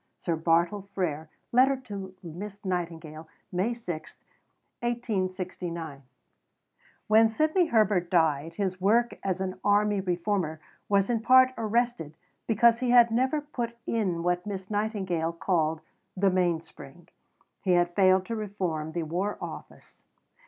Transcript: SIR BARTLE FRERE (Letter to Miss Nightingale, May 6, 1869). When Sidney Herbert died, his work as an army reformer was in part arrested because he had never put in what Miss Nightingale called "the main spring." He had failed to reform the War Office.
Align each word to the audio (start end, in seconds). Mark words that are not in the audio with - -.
SIR 0.17 0.37
BARTLE 0.37 0.81
FRERE 0.95 1.29
(Letter 1.51 1.75
to 1.81 2.15
Miss 2.23 2.65
Nightingale, 2.65 3.27
May 3.51 3.75
6, 3.75 4.17
1869). 4.79 6.01
When 7.05 7.29
Sidney 7.29 7.67
Herbert 7.67 8.09
died, 8.09 8.53
his 8.53 8.81
work 8.81 9.19
as 9.23 9.39
an 9.41 9.59
army 9.63 10.01
reformer 10.01 10.59
was 10.89 11.07
in 11.11 11.19
part 11.21 11.51
arrested 11.55 12.17
because 12.47 12.79
he 12.79 12.89
had 12.89 13.11
never 13.11 13.41
put 13.41 13.77
in 13.85 14.23
what 14.23 14.43
Miss 14.47 14.71
Nightingale 14.71 15.33
called 15.33 15.81
"the 16.17 16.31
main 16.31 16.61
spring." 16.61 17.07
He 17.61 17.73
had 17.73 17.93
failed 17.93 18.25
to 18.25 18.35
reform 18.35 18.93
the 18.93 19.03
War 19.03 19.37
Office. 19.39 20.01